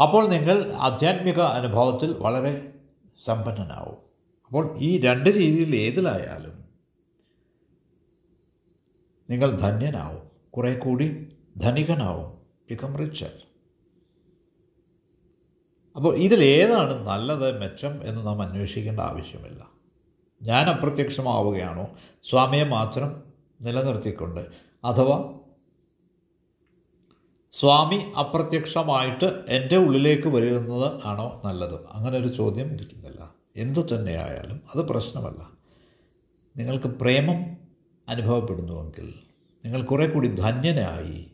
അപ്പോൾ 0.02 0.28
നിങ്ങൾ 0.28 0.72
ആധ്യാത്മിക 0.74 1.40
അനുഭവത്തിൽ 1.40 2.18
വളരെ 2.18 2.74
സമ്പന്നനാവും. 3.24 4.05
അപ്പോൾ 4.46 4.78
ഈ 4.78 5.00
രണ്ട് 5.00 5.30
രീതിയിൽ 5.30 5.76
ഏതിലായാലും 5.76 6.64
നിങ്ങൾ 9.30 9.50
ധന്യനാവും. 9.50 10.30
കുറേ 10.50 10.78
കൂടി 10.78 11.32
ധനികനാവും. 11.56 12.36
ബിക്കം 12.70 12.96
റിച്ചർ 12.96 13.30
അപ്പോൾ 15.96 16.16
ഇതിലേതാണ് 16.16 17.06
നല്ലത് 17.06 17.60
മെച്ചം 17.60 18.08
എന്ന് 18.08 18.26
നാം 18.26 18.42
അന്വേഷിക്കേണ്ട 18.42 19.00
ആവശ്യമില്ല. 19.00 19.70
ഞാൻ 20.42 20.70
അപ്രത്യക്ഷമാവുകയാണോ? 20.70 21.96
സ്വാമിയെ 22.22 22.64
മാത്രം 22.64 23.22
നിലനിർത്തിക്കൊണ്ട് 23.60 24.40
അഥവാ 24.84 25.40
സ്വാമി 27.52 27.96
അപ്രത്യക്ഷമായിട്ട് 27.96 29.44
എന്റെ 29.48 29.76
ഉള്ളിലേക്ക് 29.76 30.28
വരുന്നത് 30.28 31.00
ആണോ 31.04 31.42
നല്ലത്? 31.44 31.86
അങ്ങനെ 31.86 32.18
ഒരു 32.18 32.28
ചോദ്യം 32.28 32.72
ഇരിക്കുന്നില്ല. 32.72 33.25
എന്തു 33.56 33.80
തന്നെയായാലും 33.80 34.62
അത് 34.74 34.88
പ്രശ്നമല്ല. 34.88 35.52
നിങ്ങൾക്ക് 36.56 36.86
പ്രേമം 36.86 37.56
അനുഭവപ്പെടുന്നുവെങ്കിൽ 38.08 39.14
നിങ്ങൾ 39.64 39.82
കുറേ 39.82 40.06
കൂടി 40.06 40.28
ധന്യനായി 40.28 41.30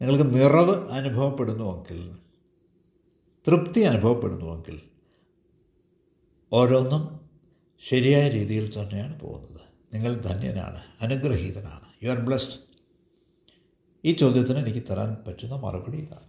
നിങ്ങൾക്ക് 0.00 0.34
നിറവ് 0.34 0.90
അനുഭവപ്പെടുന്നുവെങ്കിൽ 0.90 2.16
തൃപ്തി 3.46 3.80
അനുഭവപ്പെടുന്നുവെങ്കിൽ 3.80 4.80
ഓരോന്നും 6.52 7.20
ശരിയായ 7.78 8.28
രീതിയിൽ 8.28 8.80
തന്നെയാണ് 8.80 9.20
പോകുന്നത്. 9.20 9.60
നിങ്ങൾ 9.94 10.14
ധന്യനാണ് 10.14 10.82
അനുഗ്രഹീതനാണ്. 11.00 11.86
യു 12.02 12.10
ആർ 12.10 12.18
ബ്ലെസ്ഡ് 12.18 12.60
ഈ 14.04 14.12
ചോദ്യത്തിന് 14.12 14.58
എനിക്ക് 14.58 14.86
തരാൻ 14.90 15.16
പറ്റുന്ന 15.26 15.54
മറുപടി 15.54 15.96
ഇതാണ്. 15.96 16.28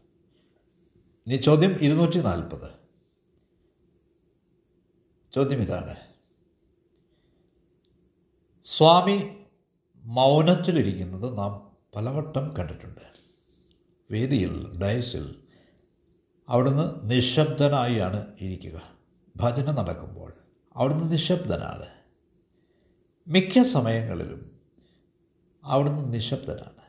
ഇനി 1.27 1.35
ചോദ്യം 1.35 1.77
ഇരുന്നൂറ്റി 1.81 2.19
നാൽപ്പത് 2.19 2.82
ചോദ്യം 5.35 5.61
ഇതാണ് 5.61 5.95
സ്വാമി 8.63 9.45
മൗനത്തിലിരിക്കുന്നത് 10.03 11.37
നാം 11.37 11.77
പലവട്ടം 11.95 12.57
കണ്ടിട്ടുണ്ട്. 12.57 13.01
വേദിയിൽ 14.11 14.79
ഡയസിൽ 14.79 15.35
അവിടുന്ന് 16.49 17.11
നിശബ്ദനായാണ് 17.11 18.33
ഇരിക്കുക. 18.41 18.81
ഭജന 19.35 19.71
നടക്കുമ്പോൾ 19.71 20.33
അവിടുന്ന് 20.75 21.11
നിശബ്ദനാണ്. 21.11 21.85
മിക്ക 23.27 23.61
സമയങ്ങളിലും 23.61 24.59
അവിടുന്ന് 25.63 26.13
നിശബ്ദനാണ്. 26.13 26.83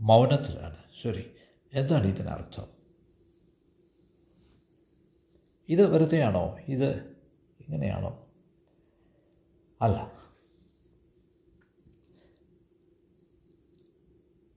മൗനത്തിലാണ്. 0.00 0.76
ശരി 1.02 1.30
എന്താണ് 1.72 2.06
ഇതിനർത്ഥം? 2.06 2.66
ഇത് 5.68 5.94
വെറുതെയാണോ? 5.94 6.58
ഇത് 6.68 7.15
ഇങ്ങനെയാണോ? 7.68 8.26
അല്ല. 9.82 10.12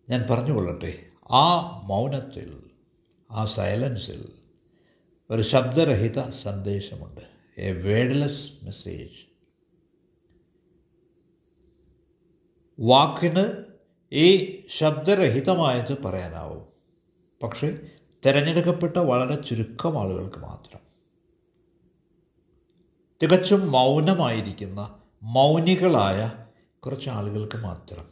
ഞാൻ 0.10 0.26
പറഞ്ഞുകൊള്ളട്ടെ 0.30 1.10
ആ 1.32 1.60
മൗനത്തിൽ 1.84 2.70
ആ 3.32 3.46
സൈലൻസിൽ 3.46 4.34
ഒരു 5.30 5.42
ശബ്ദരഹിത 5.42 6.30
സന്ദേശമുണ്ട്. 6.30 7.22
എ 7.58 7.72
വേഡ്ലെസ് 7.72 8.66
മെസ്സേജ് 8.66 9.30
വാക്കിന് 12.80 13.66
ഈ 14.12 14.60
ശബ്ദരഹിതമായത് 14.78 16.04
പറയാനാവും. 16.04 16.68
പക്ഷേ 17.44 17.80
തിരഞ്ഞെടുക്കപ്പെട്ട 18.26 18.98
വളരെ 18.98 19.42
ചുരുക്കം 19.42 20.00
ആളുകൾക്ക് 20.00 20.38
മാത്രം. 20.38 20.89
തികച്ചും 23.24 23.72
മൗനമായിരിക്കുന്ന 23.72 25.00
മൗനികളായ 25.24 26.32
കുറച്ച് 26.80 27.10
ആളുകൾക്ക് 27.10 27.58
മാത്രം. 27.58 28.06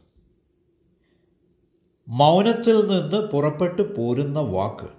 മൗനത്തിൽ 2.08 2.88
നിന്ന് 2.88 3.28
പുറപ്പെട്ടു 3.28 3.82
പോരുന്ന 3.82 4.40
വാക്ക് 4.40 4.90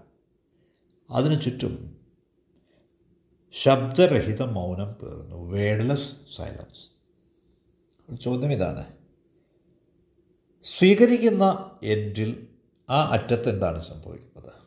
അതിനു 1.12 1.34
ചുറ്റും 1.34 1.96
ശബ്ദരഹിത 3.52 4.42
മൗനം 4.42 4.92
പേർന്നു 4.92 5.36
വേഡ്ലെസ് 5.36 6.36
സൈലൻസ്. 6.36 6.90
ചോദ്യം 8.20 8.52
ഇതാണ്. 8.52 8.84
സ്വീകരിക്കുന്ന 10.62 11.70
എൻഡിൽ 11.82 12.46
ആ 12.90 13.08
അറ്റത്ത് 13.08 13.48
എന്താണ് 13.48 13.80
സംഭവിക്കുന്നത്? 13.80 14.57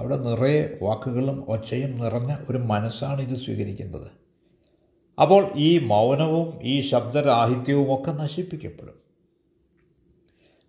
അവിടെ 0.00 0.16
നിറയെ 0.16 0.78
വാക്കുകളും 0.82 1.50
ഒച്ചയും 1.50 1.92
നിറഞ്ഞ 2.00 2.36
ഒരു 2.50 2.58
മനസ്സാണ് 2.58 3.20
ഇത് 3.20 3.36
സ്വീകരിക്കുന്നത്. 3.38 4.10
അപ്പോൾ 5.18 5.52
ഈ 5.56 5.78
മൗനവും 5.78 6.48
ഈ 6.62 6.80
ശബ്ദരാഹിത്യവും 6.80 7.94
ഒക്കെ 7.94 8.10
നശിപ്പിക്കപ്പെടും. 8.10 8.98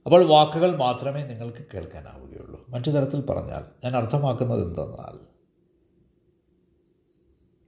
അപ്പോൾ 0.05 0.23
വാക്കുകൾ 0.23 0.75
മാത്രമേ 0.75 1.23
നിങ്ങൾക്ക് 1.23 1.63
കേൾക്കാനാവുകയുള്ളൂ. 1.73 2.65
മറ്റു 2.69 2.91
തരത്തിൽ 2.91 3.21
പറഞ്ഞാൽ 3.21 3.63
ഞാൻ 3.83 3.95
അർത്ഥമാക്കുന്നത് 3.95 4.67
എന്തെന്നാൽ 4.67 5.15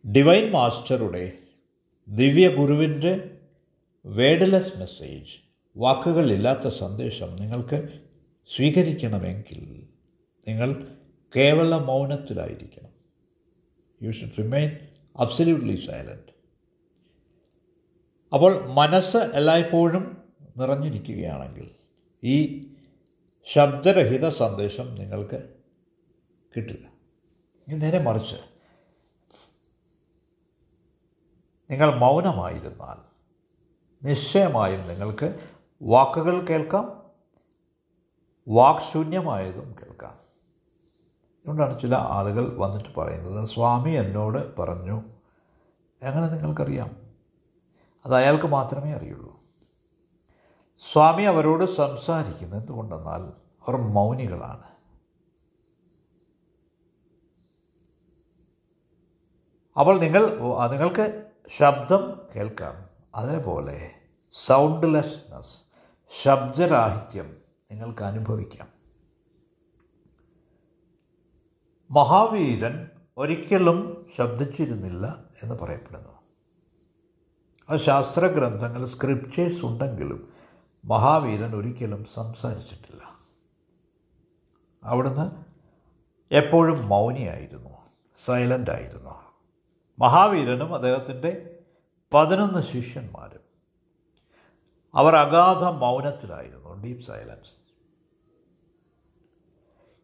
ഡിവൈൻ 0.06 0.52
മാസ്റ്ററുടെ 0.52 1.32
ദിവ്യ 2.08 2.48
ഗുരുവിന്റെ 2.48 3.40
വേഡ്ലെസ് 4.06 4.80
മെസ്സേജ് 4.80 5.34
വാക്കുകളില്ലാത്ത 5.78 6.68
സന്ദേശം 6.68 7.36
നിങ്ങൾക്ക് 7.36 7.80
സ്വീകരിക്കണമെങ്കിൽ 8.56 9.86
നിങ്ങൾ 10.48 10.70
കേവല 11.36 11.76
മൗനത്തിലായിരിക്കണം. 11.76 12.90
You 14.02 14.12
should 14.12 14.38
remain 14.38 14.78
absolutely 15.18 15.76
silent 15.76 16.34
അപ്പോൾ 18.34 18.66
മനസ്സ് 18.66 19.18
എല്ലായ്പ്പോഴും 19.18 20.24
നിറഞ്ഞിരിക്കുകയാണെങ്കിൽ 20.58 21.72
ഈ 22.24 22.68
ശബ്ദരഹിത 23.44 24.30
സന്ദേശം 24.30 24.96
നിങ്ങൾക്ക് 24.96 25.56
കിട്ടില്ല. 26.56 26.88
ഇനി 27.68 27.76
നേരെ 27.76 28.00
മറിച്ച്. 28.00 28.36
നിങ്ങൾ 31.72 31.96
മൗനമായിരുന്നാൽ 31.96 33.14
നിശ്ചയമായും 34.06 34.88
നിങ്ങൾക്ക് 34.88 35.40
വാക്കുകൾ 35.82 36.40
കേൾക്കാം 36.40 37.12
വാക്ശൂന്യമായതും 38.48 39.76
കേൾക്കാം. 39.82 40.23
അതുകൊണ്ടാണ് 41.44 41.80
ചില 41.80 41.96
ആളുകൾ 41.96 42.58
വന്നിട്ട് 42.58 43.00
പറയുന്നത് 43.00 43.48
സ്വാമി 43.48 43.90
എന്നോട് 43.92 44.58
പറഞ്ഞു. 44.58 45.04
എങ്ങനെ 46.02 46.28
നിങ്ങൾക്കറിയാം? 46.28 46.98
അത് 48.06 48.16
അയാൾക്ക് 48.16 48.46
മാത്രമേ 48.46 48.92
അറിയുള്ളൂ. 48.92 49.40
സ്വാമി 50.92 51.24
അവരോട് 51.24 51.76
സംസാരിക്കുന്നത് 51.76 52.60
എന്തുകൊണ്ടെന്നാൽ 52.60 53.22
അവർ 53.68 53.78
മൗനികളാണ്. 53.78 54.64
അപ്പോൾ 59.80 60.00
നിങ്ങൾ 60.00 60.26
നിങ്ങൾക്ക് 60.68 61.32
ശബ്ദം 61.48 62.22
കേൾക്കാം. 62.36 62.90
അതേപോലെ 63.16 63.92
സൗണ്ട്ലെസ്നെസ് 64.32 65.60
ശബ്ദരാഹിത്യം 66.24 67.38
നിങ്ങൾക്ക് 67.72 68.04
അനുഭവിക്കാം. 68.04 68.73
മഹാവീരൻ 71.96 72.90
ഒരിക്കലും 73.18 74.08
ശബ്ദിച്ചിരുന്നില്ല 74.16 75.24
എന്ന് 75.44 75.56
പറയപ്പെടുന്നു. 75.56 76.10
ആ 77.70 77.76
ശാസ്ത്രഗ്രന്ഥങ്ങൾ 77.76 78.86
സ്ക്രിപ്റ്റേഴ്സ് 78.86 79.66
ഉണ്ടെങ്കിലും 79.66 80.32
മഹാവീരൻ 80.86 81.56
ഒരിക്കലും 81.56 82.04
സംസാരിച്ചിട്ടില്ല. 82.04 83.20
അവിടുന്ന് 84.84 85.32
എപ്പോഴും 86.34 86.88
മൗനിയായിരുന്നു 86.88 87.70
സൈലന്റ് 88.16 88.72
ആയിരുന്നു. 88.72 89.24
മഹാവീരനും 90.00 90.76
അദ്ദേഹത്തിന്റെ 90.76 91.60
പതിനൊന്ന് 92.14 92.62
ശിഷ്യന്മാരും 92.62 93.44
അവർ 94.96 95.16
അഗാധ 95.16 95.64
മൗനത്തിലായിരുന്നു 95.64 96.84
ഡീപ് 96.84 97.02
സൈലൻസ് 97.02 97.63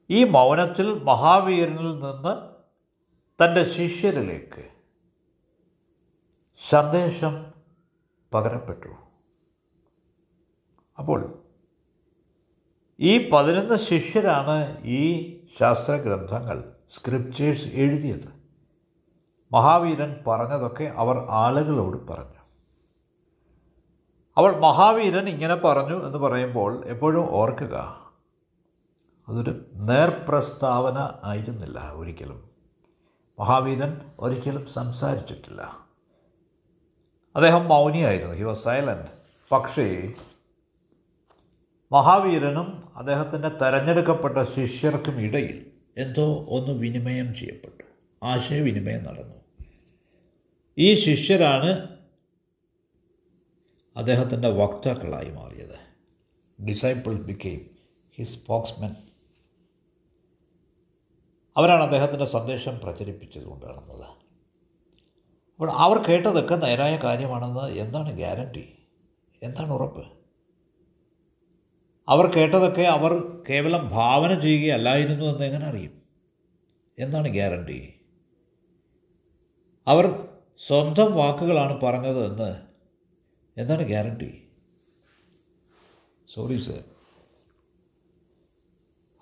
ഈ 0.09 0.23
മൗനത്തിൽ 0.23 1.03
മഹാവീരനിൽ 1.03 1.95
നിന്ന് 1.95 2.49
തന്റെ 3.43 3.63
ശിഷ്യരിലേക്ക് 3.63 4.69
സന്ദേശം 6.69 7.53
പകരപ്പെട്ടു. 8.33 8.87
അപ്പോൾ 10.97 11.43
ഈ 12.99 13.29
പതിനൊന്ന് 13.29 13.77
ശിഷ്യരാണ് 13.77 14.83
ഈ 14.83 15.03
ശാസ്ത്രഗ്രന്ഥങ്ങൾ 15.57 16.75
സ്ക്രിപ്റ്റേഴ്സ് 16.89 17.67
എഴുതിയത്. 17.67 18.33
മഹാവീരൻ 19.51 20.23
പറഞ്ഞതൊക്കെ 20.27 20.83
അവർ 20.83 21.17
ആളുകളോട് 21.29 22.07
പറഞ്ഞു. 22.07 22.39
അവൾ 24.37 24.59
മഹാവീരൻ 24.59 25.29
ഇങ്ങനെ 25.29 25.55
പറഞ്ഞു 25.55 26.05
എന്ന് 26.05 26.17
പറയുമ്പോൾ 26.17 26.85
എപ്പോഴും 26.85 27.31
ഓർക്കുക 27.31 28.08
അതൊരു 29.29 29.65
നേർപ്രസ്താവന 29.73 31.19
ആയിരുന്നില്ല 31.23 31.91
ഒരിക്കലും. 31.93 32.49
മഹാവീരൻ 33.39 34.01
ഒരിക്കലും 34.19 34.65
സംസാരിച്ചിട്ടില്ല. 34.65 35.61
അദ്ദേഹം 37.35 37.65
മൗനിയായിരുന്നു. 37.65 38.35
ഹി 38.35 38.43
വാസ് 38.43 38.63
സൈലന്റ് 38.63 39.07
പക്ഷേ 39.51 40.13
മഹാവീരനും 41.91 42.83
അദ്ദേഹത്തിന്റെ 42.95 43.49
തെരഞ്ഞെടുക്കപ്പെട്ട 43.49 44.43
ശിഷ്യർക്കും 44.43 45.21
ഇടയിൽ 45.21 45.71
എന്തോ 45.97 46.45
ഒന്ന് 46.49 46.71
വിനിമയം 46.71 47.35
ചെയ്യപ്പെട്ടു. 47.35 47.83
ആശയവിനിമയം 48.25 49.03
നടന്നു. 49.03 49.65
ഈ 50.77 50.93
ശിഷ്യരാണ് 50.93 51.87
അദ്ദേഹത്തിന്റെ 53.97 54.49
വക്താക്കളായി 54.49 55.29
മാറിയത്. 55.29 55.79
ഡിസൈപ്പിൾ 56.63 57.13
ബിക്കെയിം 57.13 57.69
ഹിസ് 58.15 58.39
സ്പോക്സ്മെൻ 58.39 58.95
അവരാണ് 61.59 61.83
അദ്ദേഹത്തിന്റെ 61.83 62.25
സന്ദേശം 62.25 62.79
പ്രചരിപ്പിച്ചത് 62.79 63.43
കൊണ്ടിരുന്നത് 63.43 64.19
അപ്പോൾ 65.59 65.71
അവർ 65.71 65.97
കേട്ടതൊക്കെ 66.09 66.55
നേരായ 66.55 66.95
കാര്യമാണെന്ന് 66.95 67.71
എന്താണ് 67.71 68.11
ഗ്യാരണ്ടി? 68.11 68.73
എന്താണ് 69.43 69.73
ഉറപ്പ്? 69.73 70.05
അവർ 72.09 72.35
കേട്ടതൊക്കെ 72.35 72.81
അവർ 72.81 73.41
കേവലം 73.49 73.87
ഭാവന 73.87 74.39
ചെയ്യുകയല്ലായിരുന്നു 74.39 75.25
എന്ന് 75.25 75.45
എങ്ങനെ 75.45 75.65
അറിയും? 75.65 76.01
എന്താണ് 76.99 77.27
ഗ്യാരണ്ടി? 77.27 77.93
അവർ 79.87 80.27
സ്വന്തം 80.57 81.13
വാക്കുകളാണ് 81.13 81.81
പറഞ്ഞത് 81.81 82.25
എന്ന് 82.25 82.65
എന്താണ് 83.57 83.81
ഗ്യാരണ്ടി? 83.81 84.47
സോറി 86.27 86.57
സർ 86.57 86.98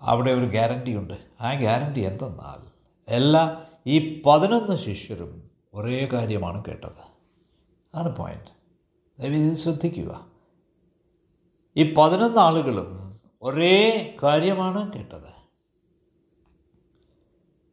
അവിടെ 0.02 0.32
ഒരു 0.32 0.46
ഗ്യാരണ്ടി 0.46 0.96
ഉണ്ട്. 0.96 1.14
ആ 1.42 1.54
ഗ്യാരണ്ടി 1.54 2.00
എന്തെന്നാൽ 2.00 2.68
എല്ലാ 3.08 3.66
ഈ 3.88 4.22
പതിനൊന്ന് 4.26 4.78
ശിഷ്യരും 4.78 5.50
ഒരേ 5.74 6.08
കാര്യമാണ് 6.14 6.66
കേട്ടത്. 6.66 7.18
അതാണ് 7.96 8.16
പോയിന്റ് 8.16 8.58
ദയവ് 9.22 9.36
ഇത് 9.36 9.54
ശ്രദ്ധിക്കുക. 9.54 10.28
ഈ 11.78 11.94
പതിനൊന്ന് 11.98 12.40
ആളുകളും 12.40 13.20
ഒരേ 13.42 14.16
കാര്യമാണ് 14.24 14.94
കേട്ടത്. 14.94 15.38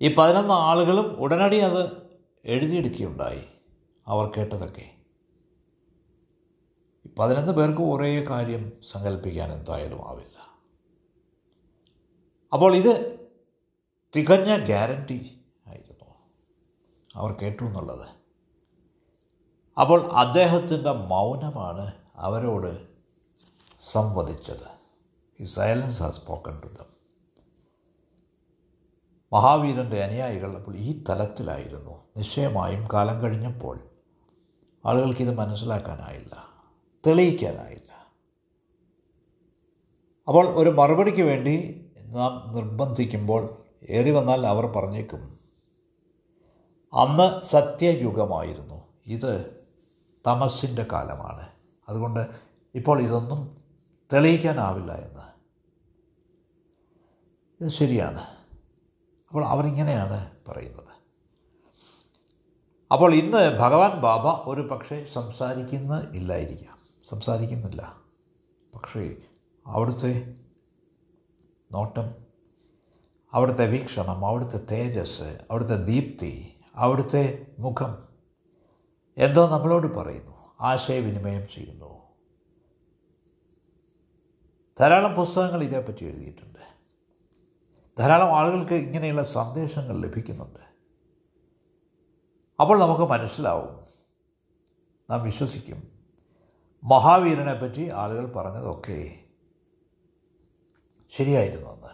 ഈ 0.00 0.14
പതിനൊന്ന് 0.14 0.54
ആളുകളും 0.54 1.16
ഉടനടി 1.20 1.56
അത് 1.56 1.90
എഴുതിയെടുക്കുകയുണ്ടായി. 2.44 3.42
അവർ 4.06 4.32
കേട്ടതൊക്കെ. 4.36 4.90
പതിനൊന്ന് 7.18 7.52
പേർക്ക് 7.52 7.82
ഒരേ 7.82 8.24
കാര്യം 8.24 8.72
സങ്കല്പിക്കാൻ 8.92 9.52
എന്തായാലും 9.52 10.08
ആവില്ല. 10.08 10.33
അപ്പോൾ 12.54 12.76
ഇത് 12.76 13.20
തികഞ്ഞ 14.16 14.56
ഗ്യാരണ്ടി 14.56 15.40
ആയിരുന്നു. 15.66 16.14
അവർ 17.14 17.32
കേട്ടു 17.32 17.62
എന്നുള്ളത്. 17.62 18.08
അപ്പോൾ 19.80 20.12
അദ്ദേഹത്തിന്റെ 20.12 20.92
മൗനമാണ് 20.92 21.92
അവരോട് 22.14 22.86
സംവദിച്ചത്. 23.82 24.74
ഈ 25.40 25.44
silence 25.44 26.02
has 26.02 26.20
spoken 26.20 26.60
to 26.60 26.66
them 26.66 26.94
മഹാവീരന്റെ 29.32 30.04
അനുയായികൾ 30.04 30.56
അപ്പോൾ 30.56 30.76
ഈ 30.76 31.04
തലത്തിലായിരുന്നു. 31.08 32.04
നിശ്ചയമായും 32.16 32.88
കാലം 32.92 33.22
കഴിഞ്ഞപ്പോൾ 33.22 33.80
ആളുകൾക്കിത് 34.84 35.34
മനസ്സിലാക്കാനായില്ല 35.34 36.48
തെളിയിക്കാനായില്ല. 37.06 38.12
അപ്പോൾ 40.28 40.46
ഒരു 40.46 40.70
മറുപടിക്ക് 40.70 41.22
വേണ്ടി 41.22 41.80
നാം 42.14 42.52
നിർബന്ധിക്കുമ്പോൾ 42.54 43.62
ഏറി 43.88 44.10
വന്നാൽ 44.10 44.46
അവർ 44.46 44.66
പറഞ്ഞേക്കും 44.66 45.40
അന്ന് 46.92 47.42
സത്യയുഗമായിരുന്നു. 47.42 48.82
ഇത് 49.06 49.64
തമസിന്റെ 50.26 50.86
കാലമാണ്. 50.92 51.48
അതുകൊണ്ട് 51.88 52.28
ഇപ്പോൾ 52.74 53.00
ഇതൊന്നും 53.00 53.56
തെളിയിക്കാനാവില്ല 54.12 54.92
എന്ന്. 54.92 55.20
ഇത് 57.60 57.68
ശരിയാണ്. 57.68 58.20
അപ്പോൾ 59.28 59.44
അവരിങ്ങനെയാണ് 59.44 60.30
പറയുന്നത്. 60.48 60.94
അപ്പോൾ 62.92 63.14
ഇന്ന് 63.14 63.58
ഭഗവാൻ 63.58 64.00
ബാബ 64.00 64.48
ഒരു 64.48 64.60
പക്ഷേ 64.60 65.06
സംസാരിക്കുന്ന 65.12 66.10
ഇല്ലായിരിക്കാം. 66.14 66.78
സംസാരിക്കുന്നില്ല. 67.04 67.96
പക്ഷേ 68.74 69.16
അവിടുത്തെ 69.66 70.34
നോട്ടം. 71.74 72.14
അവിടുത്തെ 73.32 73.66
വീക്ഷണം 73.66 74.26
അവിടുത്തെ 74.26 74.58
തേജസ് 74.70 75.40
അവിടുത്തെ 75.50 75.84
ദീപ്തി 75.84 76.60
അവിടുത്തെ 76.74 77.46
മുഖം 77.58 78.08
എന്തോ 79.18 79.48
നമ്മളോട് 79.48 79.86
പറയുന്നു 79.86 80.34
ആശയവിനിമയം 80.60 81.48
ചെയ്യുന്നു. 81.54 82.02
ധാരാളം 84.80 85.14
പുസ്തകങ്ങൾ 85.14 85.62
ഇതേപ്പറ്റി 85.62 86.04
എഴുതിയിട്ടുണ്ട്. 86.04 86.62
ധാരാളം 87.98 88.38
ആളുകൾക്ക് 88.38 88.74
ഇങ്ങനെയുള്ള 88.74 89.22
സന്ദേശങ്ങൾ 89.22 90.00
ലഭിക്കുന്നുണ്ട്. 90.00 90.60
അപ്പോൾ 92.60 92.80
നമുക്ക് 92.80 93.02
മനസ്സിലാവും 93.02 93.84
നാം 95.10 95.22
വിശ്വസിക്കും 95.22 95.92
മഹാവീരനെ 96.84 97.54
പറ്റി 97.54 97.90
ആളുകൾ 97.90 98.32
പറഞ്ഞതൊക്കെ 98.32 99.23
ശരിയായിരുന്നെന്ന് 101.16 101.84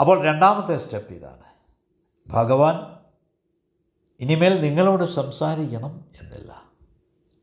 അപ്പോൾ 0.00 0.24
രണ്ടാമത്തെ 0.24 0.78
സ്റ്റെപ്പ് 0.78 1.12
ഇതാണ്. 1.12 1.42
ഭഗവാൻ 2.28 2.74
ഇനിമേൽ 4.20 4.60
നിങ്ങളോട് 4.60 5.04
സംസാരിക്കണം 5.04 6.10
എന്നില്ല. 6.22 6.72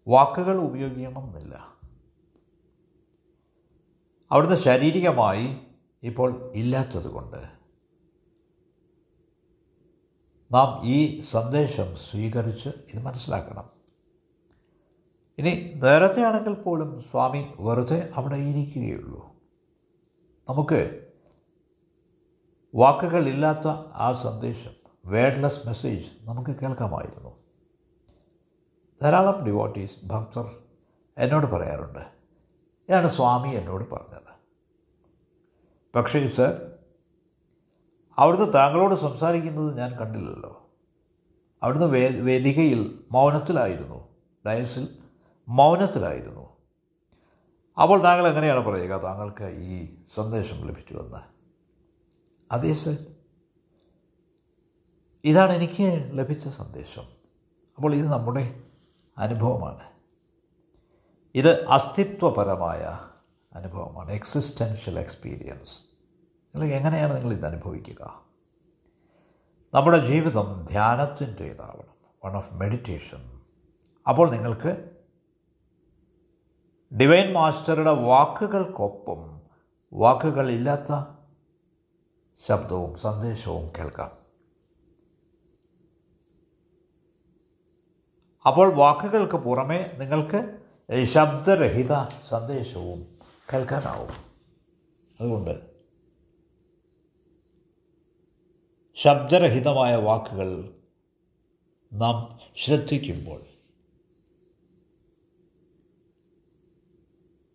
വാക്കുകൾ 0.08 0.58
ഉപയോഗിക്കണം 0.58 1.23
എന്നില്ല. 1.23 1.77
അവിടുന്ന് 4.32 4.56
ശാരീരികമായി 4.56 5.58
ഇപ്പോൾ 6.03 6.53
ഇല്ലാത്തതുകൊണ്ട് 6.56 7.38
നാം 10.51 10.86
ഈ 10.86 11.21
സന്ദേശം 11.21 11.95
സ്വീകരിച്ച് 11.95 12.69
ഇത് 12.69 13.01
മനസ്സിലാക്കണം. 13.01 13.77
ഇനി 15.38 15.73
നേരത്തെ 15.84 16.21
ആണെങ്കിൽ 16.21 16.54
പോലും 16.54 17.02
സ്വാമി 17.02 17.47
വെറുതെ 17.60 18.10
അവിടെ 18.15 18.36
ഇരിക്കുകയുള്ളൂ. 18.36 19.36
നമുക്ക് 20.50 21.08
വാക്കുകളില്ലാത്ത 22.76 23.67
ആ 23.93 24.19
സന്ദേശം 24.23 24.71
വേഡ്ലെസ് 25.06 25.67
മെസ്സേജ് 25.67 26.06
നമുക്ക് 26.21 26.52
കേൾക്കാമായിരുന്നു. 26.52 27.36
ധാരാളം 29.04 29.45
ഡിവോട്ടീസ് 29.45 29.95
ഭക്തർ 30.06 30.58
എന്നോട് 31.17 31.45
പറയാറുണ്ട് 31.45 32.00
ഇതാണ് 32.89 33.08
സ്വാമി 33.08 33.50
എന്നോട് 33.50 33.89
പറഞ്ഞത്. 33.89 34.28
പക്ഷേ 35.95 36.28
സർ 36.28 36.71
അവിടുന്ന് 38.17 38.54
താങ്കളോട് 38.54 38.95
സംസാരിക്കുന്നത് 38.95 39.78
ഞാൻ 39.78 40.00
കണ്ടില്ലല്ലോ. 40.00 40.69
അവിടുന്ന് 41.63 41.88
വേ 41.88 42.08
വേദികയിൽ 42.08 43.04
മൗനത്തിലായിരുന്നു. 43.12 44.08
ഡയസിൽ 44.47 45.07
മൗനത്തിലായിരുന്നു. 45.48 46.58
അപ്പോൾ 47.82 48.04
താങ്കൾ 48.04 48.28
എങ്ങനെയാണ് 48.28 48.60
പറയുക? 48.60 48.92
താങ്കൾക്ക് 48.92 49.44
ഈ 49.44 49.96
സന്ദേശം 50.16 50.68
ലഭിച്ചുവെന്ന് 50.68 51.18
അതേ 52.52 52.74
സർ. 52.74 52.98
ഇതാണ് 55.24 55.52
എനിക്ക് 55.52 56.10
ലഭിച്ച 56.18 56.48
സന്ദേശം. 56.48 57.04
അപ്പോൾ 57.76 57.96
ഇത് 57.96 58.06
നമ്മുടെ 58.06 58.64
അനുഭവമാണ്. 59.18 59.84
ഇത് 61.36 61.68
അസ്തിത്വപരമായ 61.68 63.00
അനുഭവമാണ്. 63.54 64.12
എക്സിസ്റ്റൻഷ്യൽ 64.12 65.00
എക്സ്പീരിയൻസ് 65.00 65.80
അല്ലെങ്കിൽ 66.54 66.76
എങ്ങനെയാണ് 66.76 67.16
നിങ്ങൾ 67.16 67.34
ഇത് 67.34 67.46
അനുഭവിക്കുക? 67.46 68.22
നമ്മുടെ 69.74 70.06
ജീവിതം 70.06 70.66
ധ്യാനത്തിന്റേതാവണം. 70.70 71.98
വൺ 72.26 72.38
ഓഫ് 72.38 72.54
മെഡിറ്റേഷൻ 72.54 73.42
അപ്പോൾ 74.08 74.32
നിങ്ങൾക്ക് 74.32 74.97
ഡിവൈൻ 76.93 77.34
മാസ്റ്ററുടെ 77.34 77.91
വാക്കുകൾക്കൊപ്പം 77.91 79.41
വാക്കുകളില്ലാത്ത 79.93 81.17
ശബ്ദവും 82.45 82.97
സന്ദേശവും 82.97 83.71
കേൾക്കാം. 83.78 84.12
അപ്പോൾ 88.47 88.73
വാക്കുകൾക്ക് 88.73 89.38
പുറമെ 89.38 89.97
നിങ്ങൾക്ക് 89.97 90.60
ശബ്ദരഹിത 91.04 91.93
സന്ദേശവും 92.30 93.19
കേൾക്കാനാവും. 93.54 94.12
അതുകൊണ്ട് 95.21 95.78
ശബ്ദരഹിതമായ 98.95 99.95
വാക്കുകൾ 99.95 100.73
നാം 101.93 102.39
ശ്രദ്ധിക്കുമ്പോൾ 102.65 103.57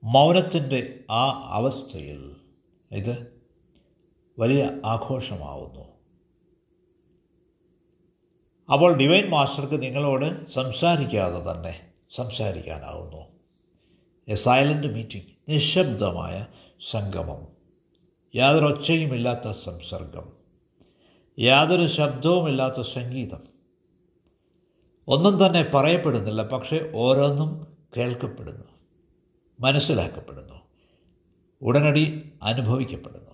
മൗനത്തിന്റെ 0.05 1.05
ആ 1.11 1.31
അവസ്ഥയിൽ 1.45 2.37
ഇത് 2.93 3.43
വലിയ 4.38 4.71
ആഘോഷമാവുന്നു. 4.85 5.85
അപ്പോൾ 8.73 8.97
ഡിവൈൻ 8.97 9.31
മാസ്റ്റർക്ക് 9.31 9.83
നിങ്ങളോട് 9.83 10.51
സംസാരിക്കാതെ 10.51 11.53
തന്നെ 11.53 11.88
സംസാരിക്കാനാവുന്നു. 12.15 13.27
എ 14.29 14.35
സൈലന്റ് 14.35 14.87
മീറ്റിംഗ് 14.87 15.25
നിശബ്ദമായ 15.49 16.47
സംഗമം. 16.91 17.47
യാതൊരു 18.35 18.67
ഒച്ചയുമില്ലാത്ത 18.67 19.51
സംസർഗം. 19.51 20.33
യാതൊരു 21.38 21.87
ശബ്ദവുമില്ലാത്ത 21.87 22.81
സംഗീതം. 22.81 23.41
ഒന്നും 25.09 25.47
തന്നെ 25.47 25.71
പറയപ്പെടുന്നില്ല 25.75 26.43
പക്ഷേ 26.43 26.93
ഓരോന്നും 26.95 27.77
കേൾക്കപ്പെടുന്നു. 27.97 28.82
മനസ്സിലാക്കപ്പെടുന്നു. 29.62 30.55
ഉടനടി 31.62 32.33
അനുഭവിക്കപ്പെടുന്നു. 32.42 33.31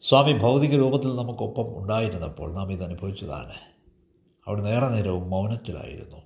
സ്വാമി 0.00 0.32
ഭൗതിക 0.32 0.74
രൂപത്തിൽ 0.74 1.16
നമുക്കൊപ്പം 1.16 1.82
ഉണ്ടായിരുന്നപ്പോൾ 1.82 2.54
നാം 2.54 2.72
ഇത് 2.72 2.84
അനുഭവിച്ചതാണ്. 2.84 3.54
അവിടെ 4.46 4.62
നേരെ 4.62 4.88
നേരവും 4.88 5.30
മൗനത്തിലായിരുന്നു. 5.30 6.16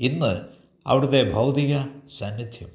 ഇന്ന് 0.00 0.40
അവിടുത്തെ 0.86 1.32
ഭൗതിക 1.32 1.82
സാന്നിധ്യം 2.18 2.68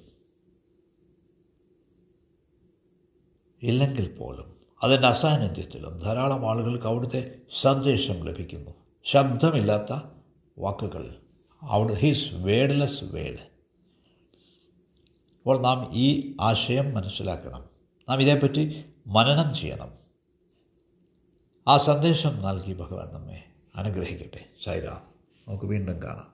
ഇല്ലെങ്കിൽ 3.62 4.18
പോലും 4.18 4.56
അതിന്റെ 4.84 5.08
അസാന്നിധ്യത്തിലും 5.08 6.00
ധാരാളം 6.00 6.50
ആളുകൾക്ക് 6.50 6.88
അവിടുത്തെ 6.88 7.36
സന്ദേശം 7.62 8.26
ലഭിക്കുന്നു. 8.26 8.72
ശബ്ദമില്ലാത്ത 9.04 10.00
വാക്കുകൾ. 10.60 11.16
അവിടെ 11.62 11.94
ഹീസ് 11.94 12.34
വേഡ്ലെസ് 12.34 13.04
വേഡ് 13.04 13.51
അപ്പോൾ 15.42 15.62
നാം 15.62 15.90
ഈ 15.94 16.36
ആശയം 16.42 16.94
മനസ്സിലാക്കണം. 16.94 17.66
നാം 18.10 18.22
ഇതേപ്പറ്റി 18.22 18.86
മനനം 19.08 19.56
ചെയ്യണം. 19.56 19.92
ആ 21.68 21.78
സന്ദേശം 21.78 22.42
നൽകി 22.42 22.74
ഭഗവാൻ 22.74 23.14
നമ്മെ 23.14 23.44
അനുഗ്രഹിക്കട്ടെ. 23.76 24.46
ശൈല 24.66 24.86
നമുക്ക് 25.48 25.66
വീണ്ടും 25.66 26.04
കാണാം. 26.04 26.31